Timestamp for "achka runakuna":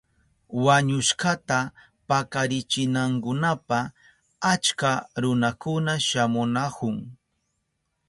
4.53-5.93